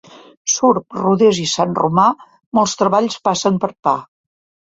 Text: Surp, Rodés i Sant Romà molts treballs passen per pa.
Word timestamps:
Surp, 0.53 0.95
Rodés 0.99 1.41
i 1.43 1.45
Sant 1.51 1.75
Romà 1.81 2.07
molts 2.59 2.75
treballs 2.81 3.21
passen 3.29 3.59
per 3.67 3.73
pa. 3.89 3.97